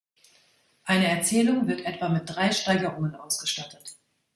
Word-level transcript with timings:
Eine 0.83 1.05
Erzählung 1.09 1.67
wird 1.67 1.85
etwa 1.85 2.09
mit 2.09 2.23
drei 2.27 2.51
Steigerungen 2.51 3.13
ausgestattet. 3.13 3.97